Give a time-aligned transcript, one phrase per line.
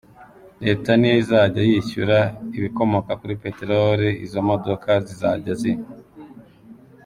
[0.65, 2.17] Leta niyo izajya yishyura
[2.57, 5.89] ibikomoka kuri Peteroli izo modoka zizajya zinywa.